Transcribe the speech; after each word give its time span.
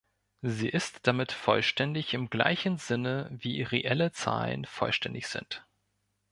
Sie 0.41 0.67
ist 0.67 1.05
damit 1.05 1.31
vollständig 1.31 2.15
im 2.15 2.31
gleichen 2.31 2.79
Sinne, 2.79 3.27
wie 3.31 3.61
reelle 3.61 4.11
Zahlen 4.11 4.65
vollständig 4.65 5.27
sind. 5.27 5.63